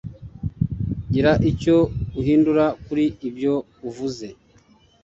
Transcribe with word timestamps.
gira 1.11 1.31
icyo 1.51 1.77
uhindura 2.19 2.65
kuri 2.85 3.05
ibyo 3.27 3.53
uvuze 3.87 4.27